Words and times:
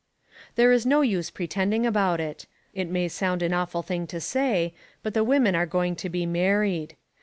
There 0.55 0.71
is 0.71 0.83
no 0.83 1.01
use 1.01 1.29
pretending 1.29 1.85
about 1.85 2.19
it. 2.19 2.47
It 2.73 2.89
may 2.89 3.07
sound 3.07 3.43
an 3.43 3.53
awful 3.53 3.83
thing 3.83 4.07
to 4.07 4.19
say, 4.19 4.73
but 5.03 5.13
the 5.13 5.23
women 5.23 5.53
are 5.55 5.67
going 5.67 5.95
to 5.97 6.09
be 6.09 6.25
married. 6.25 6.95